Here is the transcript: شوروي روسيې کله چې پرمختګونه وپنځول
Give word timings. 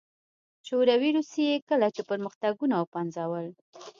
شوروي 0.67 1.09
روسيې 1.17 1.65
کله 1.69 1.87
چې 1.95 2.01
پرمختګونه 2.09 2.75
وپنځول 2.77 3.47